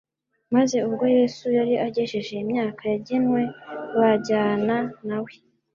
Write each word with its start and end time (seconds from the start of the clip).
maze 0.55 0.77
ubwo 0.87 1.05
Yesu 1.17 1.45
yari 1.57 1.73
agejeje 1.85 2.33
imyaka 2.43 2.81
yagenwe, 2.91 3.41
bajyana 3.97 4.77
nawe. 5.07 5.33